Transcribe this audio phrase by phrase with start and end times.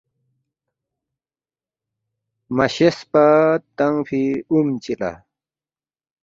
[2.55, 3.25] مَہ شیش پا
[3.77, 5.11] تنگفی اُم چی لا